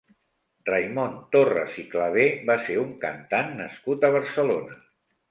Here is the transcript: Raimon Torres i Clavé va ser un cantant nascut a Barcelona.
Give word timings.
Raimon 0.67 1.11
Torres 1.35 1.75
i 1.83 1.83
Clavé 1.91 2.23
va 2.49 2.55
ser 2.69 2.77
un 2.83 2.95
cantant 3.03 3.53
nascut 3.59 4.07
a 4.07 4.11
Barcelona. 4.17 4.79